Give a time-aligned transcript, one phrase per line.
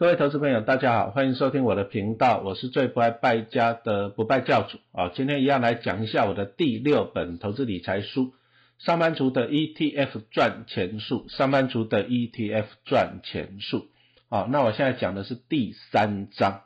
[0.00, 5.10] 各位投资朋友，大家好，欢迎收听我的频道，我是最不爱败家的不败教主啊。
[5.14, 8.28] 今天一样来讲一下我的第六本投资理财书
[8.78, 13.88] 《上班族的 ETF 赚钱术》，上班族的 ETF 赚钱术。
[14.30, 16.62] 好，那我现在讲的是第三章，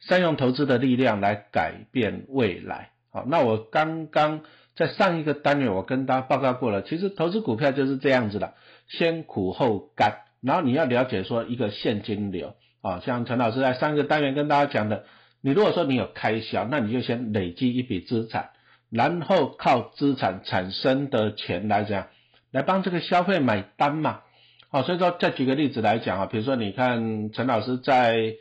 [0.00, 2.90] 善用投资的力量来改变未来。
[3.10, 4.42] 好，那我刚刚
[4.74, 8.52] 在上一个单元我跟大家报告过了，其实投资股票就是这样子的，
[8.86, 12.54] 先苦后甘，然后你要了解说一个现金流。
[12.86, 15.04] 啊，像陈老师在上一个单元跟大家讲的，
[15.40, 18.50] 你如果说你有开销，那你就先累积一笔资产，
[18.90, 22.06] 然后靠资产产生的钱来讲，
[22.52, 24.20] 来帮这个消费买单嘛。
[24.68, 28.34] 好，所以说再举个例子来讲啊，比如说你看陈老师在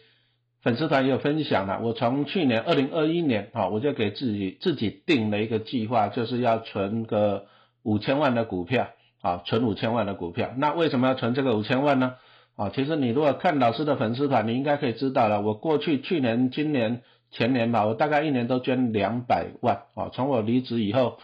[0.62, 7.48] 粉丝团也有分享了，我从去年二零二一年啊，我就给自己自己定了一个计划，就是要存个
[7.82, 8.90] 五千万的股票
[9.22, 10.54] 啊，存五千万的股票。
[10.58, 12.14] 那为什么要存这个五千万呢？
[12.56, 15.42] 啊，其实你如果看老师的粉丝团，你应该可以知道了。
[15.42, 19.82] 我过去去年、今年、前年吧，我大概一年都捐两百万。
[19.94, 21.18] 啊，从我离职以后，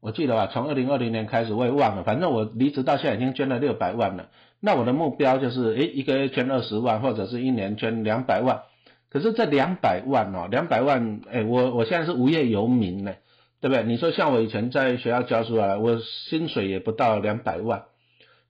[0.00, 4.30] 我记得吧，从二零二零年开始我也忘了，反正我离职到现在已经捐了六百万了。
[4.58, 8.62] 那我的目标就是，诶，一个月捐二十万，或者是一年捐两百万。
[9.10, 13.14] 可是这两百万哦，两百万，诶，我我现在是无业游民呢，
[13.60, 13.84] 对不对？
[13.84, 17.84] 你说像我以前在学校教书啊，我薪水也不到两百万。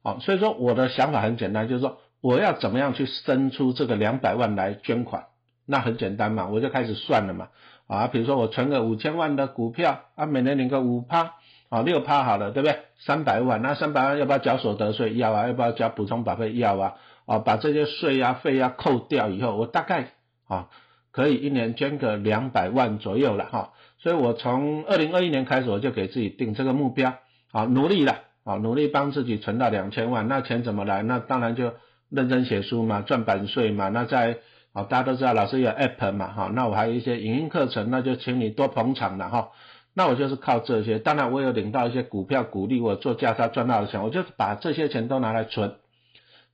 [0.02, 1.98] 哦，所以说我的想法很简单，就是说。
[2.24, 5.26] 我要怎么样去生出这个两百万来捐款？
[5.66, 7.48] 那很简单嘛，我就开始算了嘛。
[7.86, 11.34] 啊，比如说我存个五千万的股票，啊，每年领个五趴，
[11.68, 12.78] 啊，六趴好了，对不对？
[12.98, 15.14] 三百万，那三百万要不要缴所得税？
[15.16, 16.54] 要啊，要不要缴补充保费？
[16.54, 16.94] 要啊。
[17.26, 20.12] 啊，把这些税啊、费啊扣掉以后，我大概
[20.48, 20.70] 啊
[21.12, 23.72] 可以一年捐个两百万左右了哈。
[23.98, 27.16] 所以我从二零二一年开始，我就给自己定这个目标，
[27.52, 30.26] 啊，努力了，啊，努力帮自己存到两千万。
[30.26, 31.02] 那钱怎么来？
[31.02, 31.74] 那当然就。
[32.14, 34.38] 认真写书嘛，赚版税嘛，那在
[34.72, 39.48] 啊，大家都知道老师有 app 嘛，哈，那我还有一些影音课程，那就请你多捧场了哈。
[39.94, 45.74] 那我就是靠这些，当然我有领到一些股票鼓励，我做价差赚到的钱，我就把这些钱都拿来存。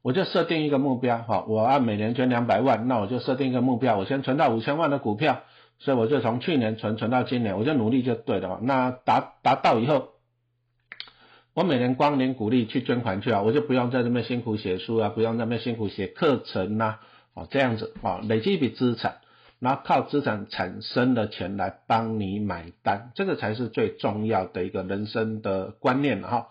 [0.02, 5.40] 我就设定一个目标，哈，我按每年捐两百万，那我就设定一个目标，我先存到五千万的股票，
[5.78, 8.60] 所以我就从去年存存到今年，我就努力就对了。
[8.62, 10.08] 那达达到以后。
[11.52, 16.98] 我每年光年鼓励去捐款去啊，我就不用在那边辛苦写书啊，不用那边辛苦写课程呐，
[17.34, 19.16] 哦这样子啊，累积一笔资产，
[19.58, 26.46] 然后靠资产产生的钱来帮你买单，这个才是最重要的一个人生的观念哈。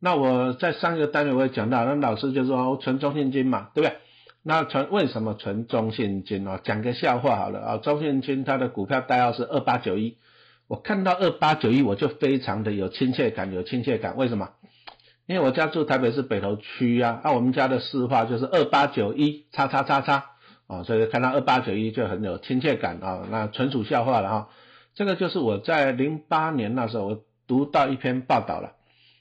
[0.00, 3.98] 那我在上一个单元我也讲到，那老师就说存中信金嘛，对不对？
[4.42, 6.58] 那存为什么存中信金哦？
[6.64, 10.16] 讲个笑话好了啊，中信金它的股票代号是二八九一。
[10.72, 14.16] 我看到二八九一，我就非常的有亲切感，有亲切感。
[14.16, 14.52] 为什么？
[15.26, 20.30] 因为我家住台北市北投区啊，那我们家的市话就是二八九一叉叉叉叉
[20.68, 23.28] 啊，所以看到二八九一就很有亲切感啊。
[23.30, 24.48] 那纯属笑话了哈。
[24.94, 28.72] 这个就是我在零八年那时候，我读到一篇报道了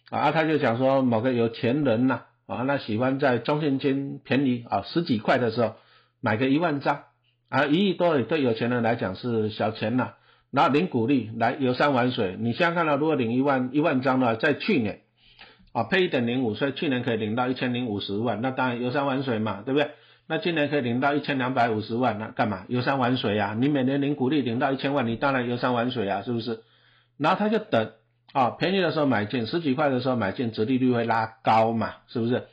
[0.09, 5.75] 啊，他就讲说某个有钱人呐啊，那喜欢在中信金便宜啊十几块的时候
[6.21, 7.03] 买个一万张
[7.49, 10.13] 啊，一亿多对有钱人来讲是小钱呐。
[10.51, 14.99] 然后领股利来游山玩水，你现在看到如果领一万一万张的话，在去年
[15.71, 19.91] 啊配一点零五，所以去年可以领到一千零五十万，那当然游山玩水嘛，对不对？
[20.27, 23.55] 那今年可以领到一千两百五十万，那干嘛游山玩水呀？
[23.57, 26.59] 你每年领股利领到一千万，你当然游山玩水啊，是不是？
[27.17, 27.91] 然后他就等
[28.33, 32.43] 啊便宜的时候买进，十几块的时候买进，折利率会拉高嘛，是不是？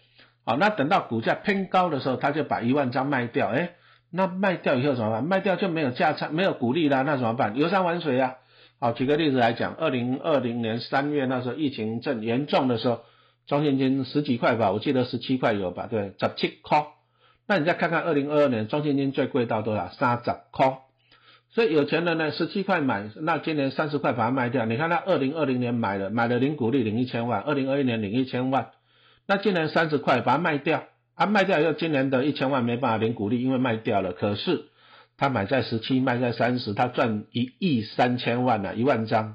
[0.44, 3.70] 好，那等到股价偏高的时候，他就把一万张卖掉，哎。
[4.10, 5.24] 那卖掉以后怎么办？
[5.24, 7.56] 卖掉就没有价差，没有股利啦，那怎么办？
[7.56, 8.36] 游山玩水啊！
[8.80, 13.00] 好，举个例子来讲，二零二零年三月那时候疫情正严重的时候，
[13.46, 15.88] 中信金十几块吧，我记得十七块有吧？
[15.90, 16.86] 对，十七块。
[17.46, 19.88] 那你再看看二零二二年中信金最贵到多少？
[19.90, 20.78] 三十块。
[21.50, 24.64] 所以有钱人呢，十七块买，那今年三十块把它卖掉。
[24.64, 28.70] 你看他二零二零年买了，买了零股利领一千万，二零二一年领一千万，
[29.26, 30.84] 那今年三十块把它卖掉。
[31.18, 34.12] 他卖掉以后，今年的一千万没办法领股利，因为卖掉了。
[34.12, 34.66] 可是
[35.16, 39.34] 他买在十七，卖在三十，他赚一亿三千万呢，一万张。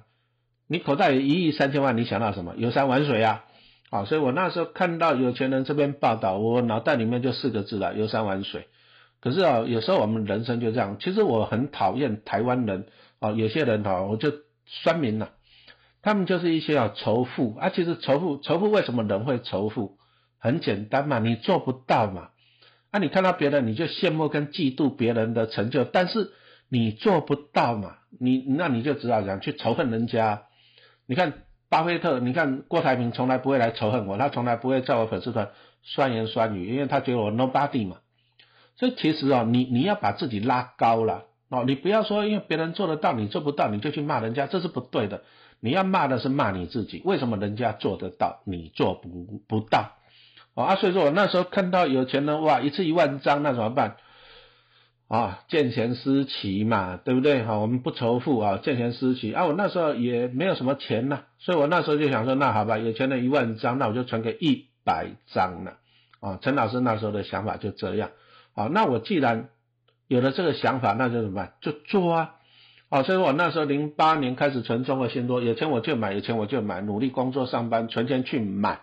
[0.68, 2.56] 你口袋有一亿三千万，你想到什么？
[2.56, 3.44] 游山玩水啊！
[3.90, 8.68] 啊，所以我那时候看到有钱人这边报道，我脑袋里面就四个字了：游山玩水。
[9.20, 10.96] 可是啊，有时候我们人生就这样。
[11.02, 12.88] 其实我很讨厌台湾人
[13.20, 14.32] 啊，有些人哈，我就
[14.66, 15.32] 酸民了，
[16.02, 17.70] 他们就是一些啊仇富啊。
[17.70, 19.98] 其实仇富，仇富为什么人会仇富？
[20.44, 22.32] 很简单嘛，你做不到嘛，
[22.92, 26.32] 啊，你看到别人你就羡慕跟嫉妒别人的成就，但是
[26.68, 30.44] 你做不到嘛，你那你就只好讲去仇恨人家。
[31.06, 35.52] 你看巴菲特，你看郭台铭从来不会来仇恨我，他从来不会在我粉丝团
[35.82, 38.00] 酸言酸语，因为他觉得我 nobody 嘛。
[38.76, 45.24] 所以其实哦，你你要把自己拉高了哦，你不要说因为别人做得到你做不到，你就去骂人家，这是不对的。
[45.62, 49.94] 你要骂的是骂你自己，为什么人家做得到，你做不不到？
[50.56, 53.96] 啊，所以说我那时候看到有钱人哇，一次一万张，那怎么办？
[55.08, 57.44] 啊，见贤思齐嘛，对不对？
[57.44, 59.46] 哈，我们不仇富啊，见贤思齐啊。
[59.46, 65.74] 我那时候也没有什么钱呐，所以我那时候就想说，那好吧，有钱人一万张，那我就存个一百张了。
[66.20, 68.12] 啊，陈老师那时候的想法就这样。
[68.56, 69.50] 好，那我既然
[70.08, 71.54] 有了这个想法，那就怎么办？
[71.62, 72.36] 就做啊。
[72.90, 78.82] 好，所以我那时候零八年开始存中国信托，有钱我就买，有钱我就买，努力工作上班，存钱去买。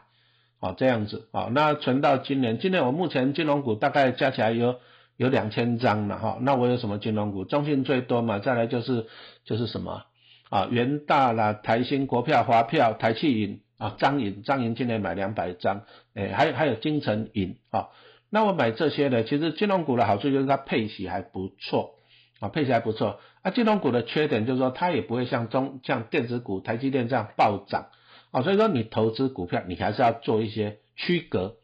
[0.60, 1.28] 哦，这样子。
[1.32, 4.76] 好，那存到今年，今年我目前金融股大概加起来有
[5.16, 6.38] 有两千张了哈。
[6.42, 7.44] 那我有什么金融股？
[7.44, 9.06] 中信最多嘛，再来就是
[9.44, 10.02] 就是什么
[10.50, 10.66] 啊？
[10.70, 15.82] 元大啦、台新、国票、华票、台气银啊、张银、张银今年买两百张，
[16.14, 17.88] 哎，还还有金城银啊。
[18.30, 21.94] 那我买这些呢，其实金融股的好处就是它配息还不错。
[22.40, 23.20] 啊，配起来不错。
[23.42, 27.88] 啊，金融股的缺点就是说，它也不会像中像电子股、台积电这样暴涨。
[28.30, 31.56] 啊，所以说你投资股票，你还是要做一些区隔。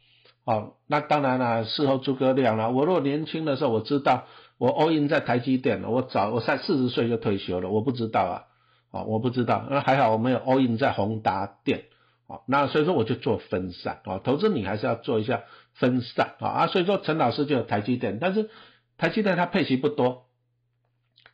[0.45, 2.71] 啊，那当然了，事后诸葛亮了。
[2.71, 4.27] 我如果年轻的时候，我知道
[4.59, 8.43] 我 all in 在台积电，我早我在四十岁就退休了，我不知道啊。
[8.93, 9.67] 啊，我不知道。
[9.69, 11.85] 那还好我没有 all in 在宏达电。
[12.29, 14.01] 啊，那所以说我就做分散。
[14.05, 15.43] 啊，投资你还是要做一下
[15.75, 16.35] 分散。
[16.39, 18.51] 啊啊，所以说陈老师就有台积电，但是
[18.99, 20.27] 台积电它配息不多。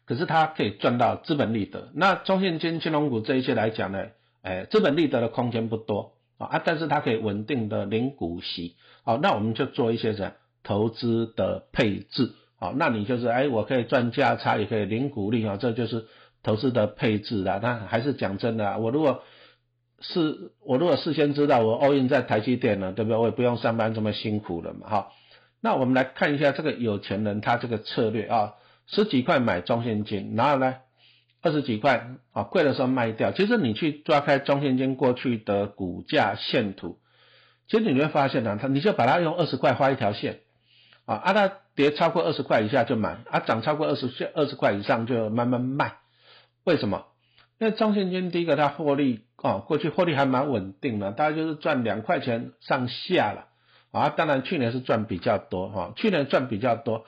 [0.04, 4.06] 可是它可以赚到资本利得，那中信金、金融股这一些来讲呢，
[4.42, 16.06] 哎，资本利得的空间不多啊，但是它可以稳定的领股息，好，那我们就做一些什么投资的配置，好，那你就是哎，我可以赚价差，也可以领股利啊，这就是
[16.42, 17.60] 投资的配置啦。
[17.62, 19.22] 那还是讲真的，我如果
[20.00, 23.18] 是我如果事先知道我 all in 在台积电了，对不对？
[23.18, 25.08] 我也不用上班这么辛苦了嘛，哈。
[25.60, 28.54] 那我们来看一下这个有钱人他这个策略啊。
[28.88, 30.74] 十几块买中现金，然后呢，
[31.42, 33.32] 二十几块啊，贵的时候卖掉。
[33.32, 36.98] 其实你去抓开中现金过去的股价线图，
[37.66, 40.38] 其实你会发现呢，它你就把它用二十块画一条线
[41.04, 45.96] 啊，啊它跌超过二十块以下就买，啊涨超过二十二十块以上就慢慢卖。
[46.64, 47.06] 为什么？
[47.58, 53.46] 因为中现金第一个它获利啊，过去获利还蛮稳定的，大概就是赚两块钱上下了
[53.90, 54.10] 啊。
[54.10, 57.04] 当然去年是赚比较多哈，去年赚比较多。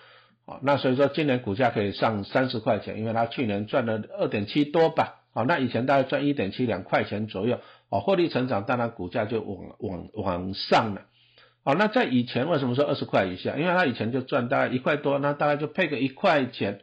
[0.47, 5.23] 好，那所以说今年股价可以上三十块钱，因为它去年赚了二点七多吧。
[5.33, 7.59] 好，那以前大概赚一点七两块钱左右。
[7.89, 11.03] 哦，获利成长，当然股价就往往往上了。
[11.65, 13.57] 好，那在以前为什么说二十块以下？
[13.57, 16.81] 因为它以前就赚大概一块多，那大概就配个一块钱。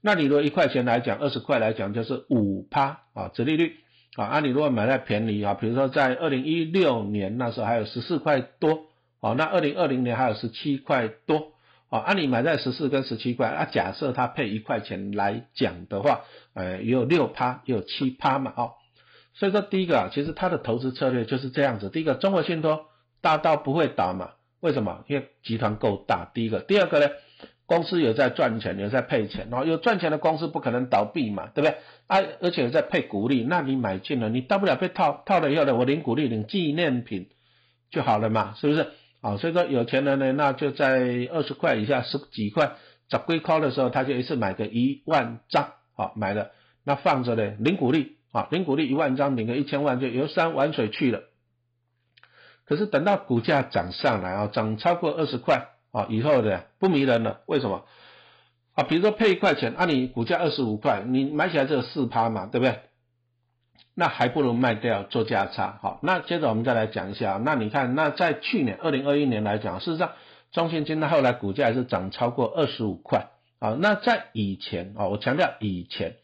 [0.00, 3.76] 那你如果一块钱来讲，二十块来讲就是五趴啊，折利率
[4.16, 4.24] 啊。
[4.24, 8.86] 啊，你如果买在便宜啊，比如说在二零一六年那时候还有十四块多，
[9.20, 11.53] 哦，那二零二零年还有十七块多。
[11.94, 18.72] 啊，按你买在十四跟十七块，啊，假设它配一块钱来讲的话，呃，也有六趴，也有七趴嘛，哦，
[19.34, 21.90] 所以说第一个啊，其实它的投资策略就是这样子。
[21.90, 22.86] 第一个，中国信托
[23.20, 24.30] 大到不会倒嘛？
[24.58, 25.04] 为什么？
[25.06, 26.32] 因为集团够大。
[26.34, 27.12] 第一个，第二个呢，
[27.66, 31.76] 公司有在赚钱，有在配钱，然后有赚钱的公司不可能倒闭嘛，对不对？
[32.08, 37.28] 啊，而且有在配股利，那你买进了，你大不了被套套了以后呢，我领股利，领纪念品
[37.92, 38.88] 就好了嘛，是不是？
[39.24, 40.98] 啊，所以说有钱人呢，那就在
[41.32, 42.72] 二十块以下，十几块
[43.08, 46.50] 找龟壳的时候，他就一次买个一万张，好买了，
[46.84, 51.22] 那放着呢，零股利，啊，零股利一万张，领个一千万就游山玩水去了。
[52.66, 57.86] 可是等到股价涨上来啊，涨超过二十块啊以后的不迷人了，为什么？
[58.74, 62.78] 啊，比如说配一块钱，啊你股价二十五块，你买起来只有四趴嘛，对不对？
[63.96, 70.12] 那还不如卖掉做价差，好，那接着我们再来讲一下，那你看，那在去年二零二一年来讲，事实上
[70.50, 73.28] 中信金它后来股价还是涨超过二十五块，
[73.60, 76.16] 啊，那在以前啊，我强调以前，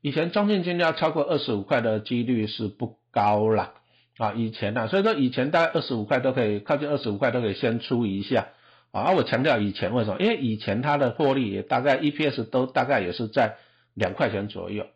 [0.00, 3.74] 以前中信金要超过二十五块的几率是不高啦，
[4.16, 8.48] 啊，以前呢，所以说以前大概二十五块都可以靠近二十五块都可以先出一下，
[8.90, 10.18] 啊，我强调以前为什么？
[10.18, 13.56] 因为以前它的获利也大概 EPS 都大概也是在
[13.92, 14.86] 两块钱左右。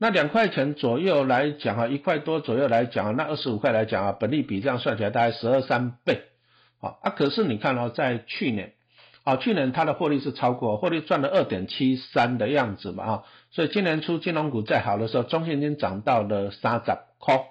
[0.00, 6.22] 那两块钱左右来讲啊，一块多左右来讲啊，那二十五块来讲啊，本利比这样算起来大概十二三倍，
[6.80, 7.10] 好啊。
[7.10, 8.74] 可是你看哦，在去年，
[9.24, 17.46] 啊，去年它的获利是超过，获利赚了二点七三的样子嘛啊，所以今年初金融股再好的时候，中信金涨到了三十块，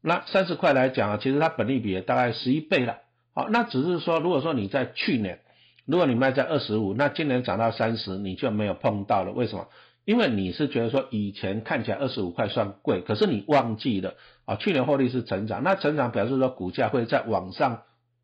[0.00, 2.98] 那三十块来讲啊，其实它本利比也大概十一倍了，
[3.34, 5.38] 好，那只是说，如果说你在去年，
[5.86, 9.68] 如果你卖在二十五，那今年涨到三十，你就没有碰到了，为什么？
[10.04, 17.82] 因为你是觉得说以前看起来二十五块算贵，可是你忘记了啊，去年获利是成长，那成长表示说股价会在往上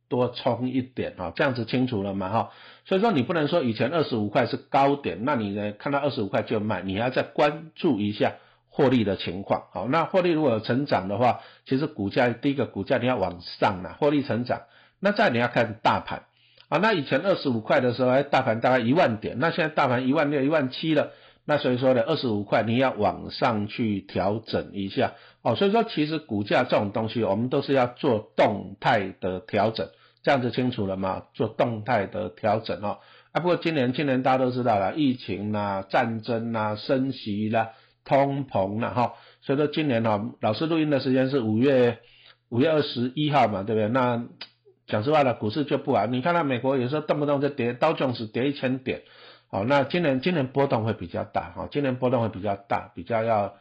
[0.09, 2.51] 多冲一点啊，这样子清楚了嘛哈？
[2.85, 8.35] 所以说你不能说以前二十五块是高点，那你呢看到二十五块就卖，你要再关注一下
[8.69, 9.65] 获利的情况。
[9.73, 14.63] 好，那获利如果成长的话，其实股价第一个股价你要往上了，获利成长，
[14.99, 16.25] 那再你要看大盘
[16.69, 21.13] 啊，那以前二十五块的时候，哎，大盘大概一万点，那现在大盘一万六、一万七了。
[21.51, 25.55] 那所以说呢，二十五块你要往上去调整一下哦。
[25.55, 29.89] 所以说，其实股价这种东西，我们都是要做动态的调整，
[30.23, 31.23] 这样子清楚了吗？
[31.33, 32.99] 做动态的调整哦。
[33.33, 37.71] 啊，不过今年今年大家都知道了，疫情啦、战争啦、升息啦、
[38.05, 39.15] 通膨啦哈。
[39.41, 41.97] 所以说今年哈，老师录音的时间是五月
[42.51, 43.89] 五月二十一号嘛，对不对？
[43.89, 44.23] 那
[44.87, 46.05] 讲实话了，股市就不好。
[46.05, 49.01] 你看到美国有时候动不动就跌，刀琼斯跌一千点。
[49.51, 53.55] 好，那今年今年波动会比较大哈，今年波动会比较大，比较要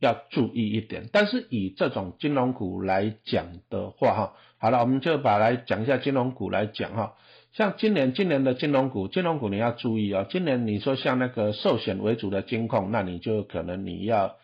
[0.00, 1.10] 要注意一点。
[1.12, 7.12] 但是以这种金融股来讲的话哈，好了，我们就把来讲一下金融股来讲哈。
[7.52, 10.24] 像今年今年的金融股，金融股你要注意啊。
[10.30, 14.36] 今年你说像那个寿险为主的金控，那你就可能你要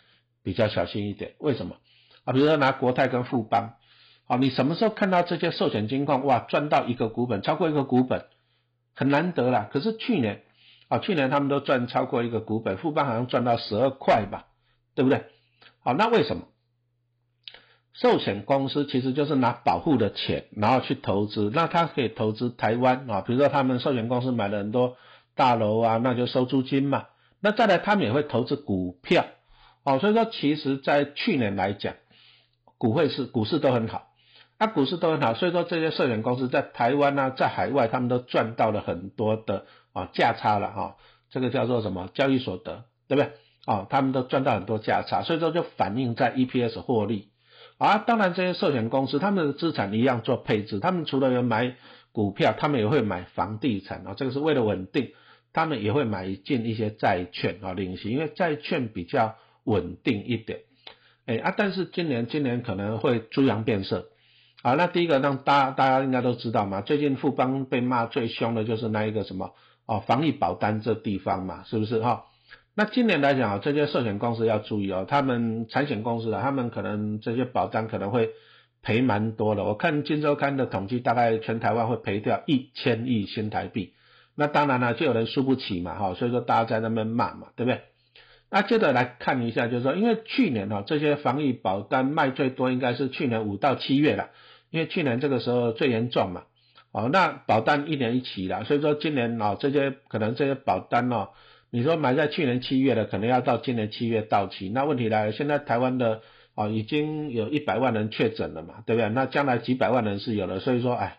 [0.43, 1.33] 比较小心一点。
[1.39, 1.77] 为什么
[2.25, 2.35] 啊？
[2.35, 3.73] 比如说拿国泰跟富邦，
[4.27, 8.27] 好，你什么时候看到这些寿险金控哇赚到一个股本超过一个股本，
[8.95, 9.71] 很难得啦。
[9.73, 10.43] 可是去年。
[10.91, 14.49] 啊，去年他们都赚超过一个股本，富邦好像赚到十二块吧，
[14.95, 15.25] 对不对？
[15.83, 16.43] 好，那为什么？
[17.93, 24.97] 寿险公司其实就是拿保护的钱，然后去投资，那他可以投资台湾啊，比如说他们寿险公司买了很多
[25.35, 27.07] 大楼啊，那就收租金嘛。
[27.41, 29.27] 那再来，他们也会投资股票，
[29.85, 31.95] 哦，所以说其实在去年来讲，
[32.79, 34.10] 股会是股市都很好，
[34.61, 39.67] 啊股市都很好，所以说这些寿险公司在台湾呢，在海外他们都赚到了很多的。
[39.93, 40.97] 啊，价差了哈，
[41.31, 43.33] 这个叫做什么交易所得，对不对？
[43.65, 47.31] 啊，他们都赚到很多价差，所以说就反映在 EPS 获利。
[47.77, 51.75] 啊，当然这些寿险公司他们的资产一样做配置，他们除了有买
[52.13, 55.11] 股票，他们也会买房地产啊，这个是为了稳定，
[55.53, 60.61] 他们也会买进一些债券啊，领息，因为债券比较稳定一点。
[61.27, 64.07] 哎啊，但是今年今年可能会猪羊变色。
[64.63, 69.55] 好，那第一个让大大家应该都知道嘛，最近富邦被骂最凶的就是那一个什么。
[69.87, 72.27] 哦，防疫保单这地方嘛，是不是哈？
[72.77, 78.31] 那今年来讲啊，这些寿险公司要注意哦，他们产险公司啊，他们可能这些保单可能会
[78.83, 79.65] 赔蛮多的。
[79.65, 83.95] 我看金周刊的统计，大概全台湾会赔掉一千亿新台币。
[84.37, 87.81] 那当然了，就有人输不起嘛，哈，所以说大家在那边骂嘛，对不对？
[88.49, 94.31] 那接着来看一下，就是说，因为去年哈，这些防疫保单卖最多，应该是去年五到七月了，
[94.71, 96.45] 因为去年这个时候最严重嘛。
[96.93, 101.29] 哦，那保单一年一期了，所以说今年哦，这些可能这些保单哦，
[101.71, 104.69] 你说买在去年七月的，可能要到今年七月到期。
[104.69, 106.23] 那问题来了，现在台湾的
[106.57, 109.09] 哦，已经有一百万人确诊了嘛，对不对？
[109.11, 111.19] 那将来几百万人是有的，所以说，哎，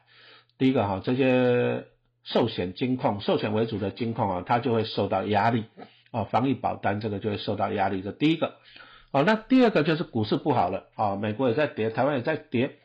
[0.58, 1.86] 第一个哈，这些
[2.26, 5.64] 寿险金控、寿险为主的金控啊，它就会受到压力
[6.12, 8.02] 哦，防疫保单这个就会受到压力。
[8.02, 8.56] 这第一个，
[9.12, 12.76] 哦，那第二个就是股市不好了啊，美国也在跌，台湾也在跌。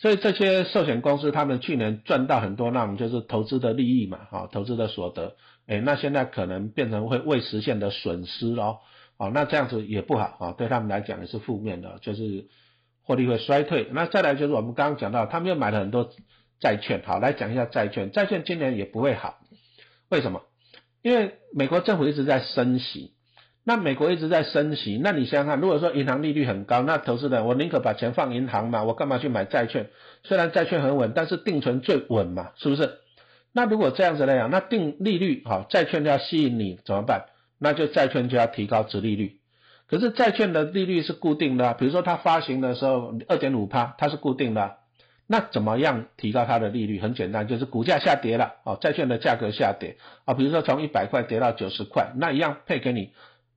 [0.00, 8.78] 所以这些寿险公司，他们去年赚到很多那我们就是投资的利益嘛，哈，投资的所得，哎，那现在可能变成会未实现的损失哦，
[9.18, 12.46] 哦，那这样子也不好啊，对他们来讲也是负面的，就是
[13.02, 13.88] 获利会衰退。
[13.92, 16.10] 那再来就是我们刚刚讲到，他们又买了很多
[16.60, 19.38] 债券，好，来讲一下债券，债券今年也不会好，
[20.08, 20.40] 为什么？
[21.02, 23.12] 因为美国政府一直在升息。
[23.62, 29.90] 那美国一直在升息，那你想想看，如果说银行利率很高，那投资人我宁可把钱放银行嘛，我干嘛去买债券？
[30.24, 32.98] 虽然债券很稳，但是定存最稳嘛，是不是？
[33.52, 37.26] 那如果这样子来讲，那定利率好，债券就要吸引你怎么办？
[37.58, 39.36] 那就债券就要提高值利率。
[39.88, 44.76] 可是债券的利率是固定的，比如说它发行的时候二点五趴，它是固定的，
[45.26, 46.98] 那怎么样提高它的利率？
[47.00, 53.12] 很简单，就是股价下跌了，哦，债券的价格下跌啊，比如说从一百块跌到九十块，那一样配给你。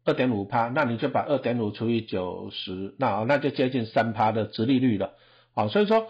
[0.05, 5.13] 二点五趴，那你就把二点五除以九十，那那就接近三趴的值利率了。
[5.55, 6.07] 好，所以说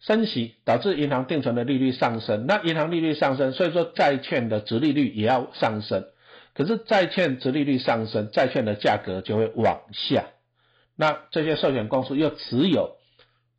[0.00, 6.06] 升息导致银行定存的利率上升，那银行利率上升，所以说债券的值利率也要上升。
[6.54, 10.24] 可是债券值利率上升，债券的价格就会往下。
[10.96, 12.96] 那这些寿险公司又持有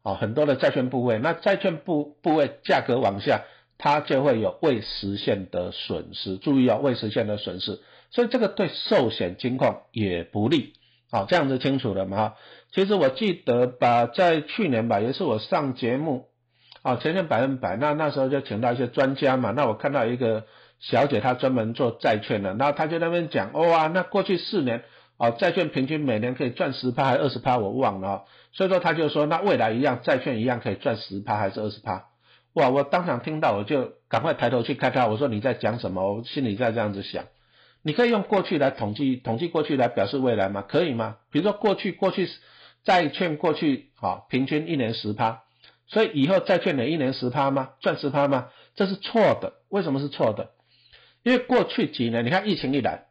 [0.02, 3.44] 啊很多的债券部位，那债券部部位价格往下，
[3.78, 6.38] 它就会有未实现的损失。
[6.38, 7.80] 注意啊，未实现的损失。
[8.12, 10.74] 所以这个对寿险金控也不利，
[11.12, 12.34] 好，这样子清楚了吗？
[12.72, 16.26] 其实我记得吧，在去年吧，也是我上节目，
[16.82, 20.46] 啊，前年百分百，那那时候就请到一些专家嘛，那我看到一个
[20.80, 24.84] 小姐，她专门做债券的，那她就那边讲，哇，那过去四年，
[25.18, 32.06] 啊，债券平均每年可以赚十趴还是二十趴，我忘了，所以说她就说，那未来一样，债券一样可以赚十趴还是二十趴，
[32.54, 36.16] 哇，我当场听到我就赶快抬头去看他，我说你在讲什么？
[36.16, 37.26] 我心里在这样子想。
[37.82, 40.62] 你可以用过去来统计，统计过去来表示未来吗？
[40.62, 41.18] 可以吗？
[41.32, 42.28] 比如说过去，过去
[42.84, 45.44] 债券过去好平均一年十趴，
[45.88, 47.70] 所以以后债券能一年十趴吗？
[47.80, 48.50] 赚十趴吗？
[48.76, 49.54] 这是错的。
[49.70, 50.52] 为什么是错的？
[51.24, 53.06] 因为过去几年，你看疫情一来，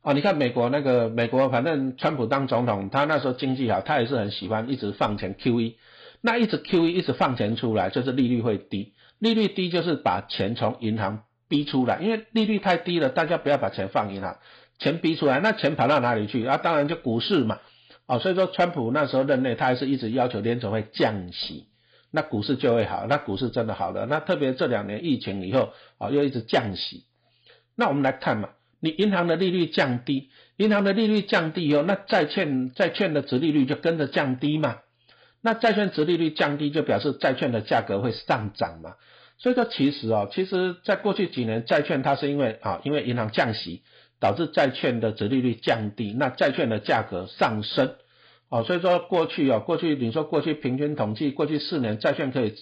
[0.00, 5.74] 啊，你看美国那个美国，反正川普当总统，他那时候经济好，他也是很喜欢一直放钱 QE，
[6.20, 11.24] 那一直 QE 一直放钱出来，就是利率会低，利率低就是把钱从银行。
[11.52, 14.38] 逼出来，因为利率太低了，大家不要把钱放银行，
[14.78, 16.46] 钱逼出来，那钱跑到哪里去？
[16.46, 17.58] 啊，当然就股市嘛，
[18.06, 21.66] 哦，所以说川普那时候任内，他还是一直要求联储会降息，
[22.10, 27.04] 那股市就会好，那股市真的好了，那特别这两年疫情以后，啊，又一直降息，
[27.76, 28.48] 那我们来看嘛，
[28.80, 34.78] 你银行的利率降低，银行的利率降低以后，那债券债券的值利率就跟着降低嘛，
[35.42, 38.94] 那债券值利率降低，就表示债券的价格会上涨嘛。
[39.42, 43.82] 所以说，其实啊，其实在过去几年，债券它是因为啊，因为银行降息，
[44.20, 47.96] 导致债券的折利率降低，那债券的价格上升，
[48.50, 52.54] 哦，所以说过去啊，过去你说过去平均统计，过去四年债券可以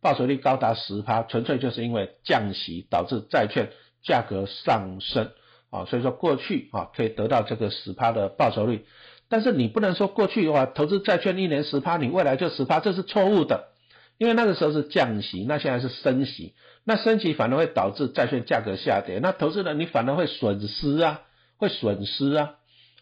[0.00, 3.70] 报酬率高达十趴，纯粹就是因为降息导致债券
[4.04, 5.32] 价格上升，
[5.70, 8.86] 啊，所以说过去啊可以得到这个十趴的报酬率，
[9.28, 13.70] 但是你不能说过去的话投资债券一年十趴，你未来就十趴，这是错误的。
[14.18, 21.22] 因为那个时候是降息，那现在是升息，那升息反而会导致债券价格下跌，那投资人你反而会损失啊，
[21.56, 22.54] 会损失啊，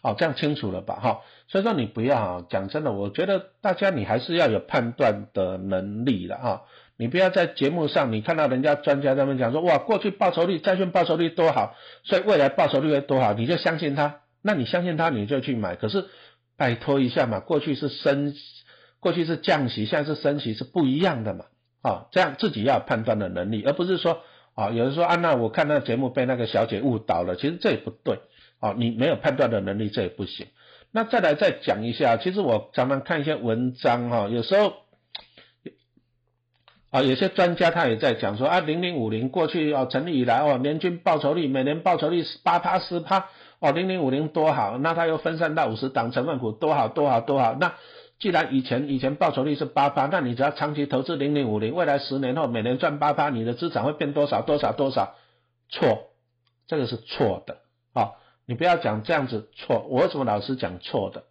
[0.03, 0.99] 好，这样清楚了吧？
[1.01, 6.61] 哈，所以说你不要讲真的，我觉得大家你还是要有判断的能力的啊，
[6.97, 16.05] 你不要在节目上你看到人家专家他们讲说哇，过去报酬率债券报酬率多好，所以未来报酬率会多好，你就相信他，那你相信他你就去买，可是
[16.57, 18.35] 拜托一下嘛，过去是升。
[18.99, 21.45] 过去是降息，现在是升息，是不一样的嘛？
[21.83, 24.21] 啊，这样自己要判断的能力，而不是说
[24.55, 28.19] 啊，有人说啊，那我看那节目被那个小姐误导了，其实这也不对
[28.59, 30.47] 啊，你没有判断的能力，这也不行。
[30.91, 34.73] 那再来再讲一下，其实我常常看一些文章哈，有时候
[36.89, 43.29] 啊，有些专家他也在讲说啊，零零五零过去哦成立以来哦，年均报酬率每年报酬率是八趴十趴
[43.59, 47.75] 哦，零零五零多好，那它又分散到五十档成分股多好多好多好，那。
[48.19, 55.13] 既然以前以前报酬率是八八，那你只要长期投资零零五零，未来十年后每年赚八八，你的资产会变多少多少多少？
[55.69, 56.07] 错，
[56.65, 57.59] 这个是错的
[57.93, 58.13] 啊！
[58.47, 61.25] 你不要讲这样子错，我为什么老是讲错的？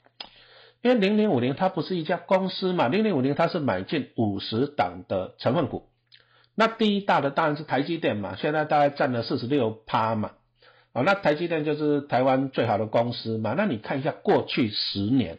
[0.83, 5.89] 因为零零五零它不是一家公司嘛，零零五零它是买进五十档的成分股，
[6.55, 10.33] 那第一大的当然是台积电嘛，现在大概占了四十六趴嘛，
[10.93, 15.39] 哦，那台积电就是台湾最好的公司嘛，那你看一下过去十年。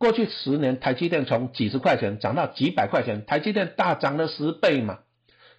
[0.00, 5.00] 过去十年，台积电从几十块钱涨到几百块钱，台积电大涨了十倍嘛。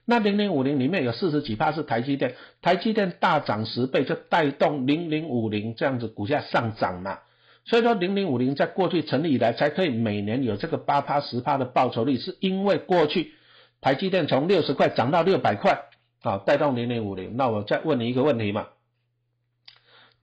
[0.04, 7.19] 那零零五零里面有四十几趴是台积电，台积电大涨十倍就带动零零五零这样子股价上涨嘛。
[7.65, 13.34] 所以说零零五零在过去成立以来才可以每年有这个八趴十趴的报酬率，是因为过去
[13.80, 15.84] 台积电从六十块涨到六百块
[16.23, 17.38] 啊，带动零零五零。
[17.38, 18.69] 那我再问你一个问题嘛？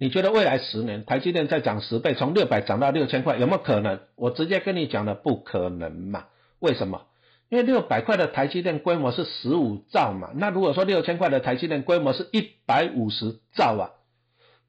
[0.00, 4.00] 你觉得未来十年台积电再涨十倍，从六百涨到六千块，有没有可能？
[4.14, 6.26] 我直接跟你讲的不可能嘛？
[6.60, 7.06] 为什么？
[7.48, 13.90] 因为六百块的台积电规模是十五兆嘛，那如果说六千块的台积电规模是一百五十兆啊，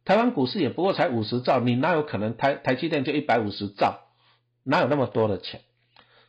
[0.05, 3.99] 台湾股市也不过才五十兆，你哪有可能台台积电就一百五十兆？
[4.63, 5.61] 哪有那么多的钱？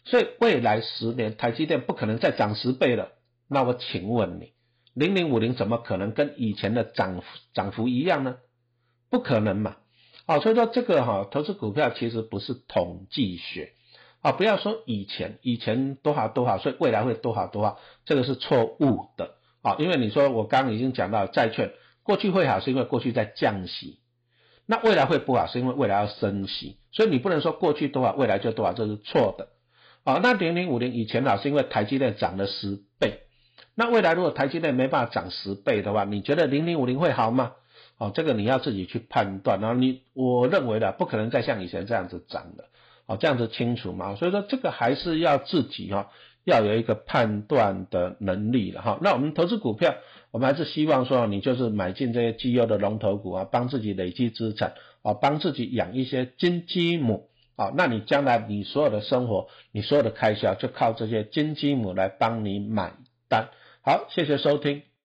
[0.05, 3.13] 所以未来十年台积电不可能再涨十倍了。
[3.49, 4.53] 那我请问你，
[4.93, 7.23] 零零五零怎么可能跟以前的涨
[7.55, 8.37] 涨幅一样呢？
[9.11, 9.77] 不可能嘛，
[10.27, 13.73] 啊，所以说这个哈，投资股票其实不是统计学，
[14.23, 21.73] 啊，不要说以前以前多好多好，所以未来会多好多好，这个是错误的，啊，因为你说我刚刚已经讲到债券
[22.05, 23.99] 过去会好，是因为过去在降息，
[24.67, 29.49] 那未来会不好，是因为未来要升息，所以你不能说过去多少，未来就多少，这是错的，
[30.05, 33.23] 啊，那零零五零以前好是因为台积电涨了十倍，
[33.75, 37.53] 那未来如果台积电没办法涨十倍的话，你觉得零零五零会好吗？
[38.01, 42.65] 哦，这个你要自己去判断，然后你我认为的不可能再像以前这样子涨的，
[43.05, 44.15] 哦，这样子清楚嘛？
[44.15, 46.11] 所以说这个还是要自己哈，
[46.45, 48.99] 要有一个判断的能力了哈。
[49.03, 49.97] 那我们投资股票，
[50.31, 62.95] 我们还是希望说你就是买进这些绩优的龙头股啊，帮自己累积资产啊，帮自己养一些金鸡母啊，那你将来你所有的生活，你所有的开销就靠这些金鸡母来帮你买
[63.29, 63.51] 单。
[63.83, 64.90] 好，谢谢收听。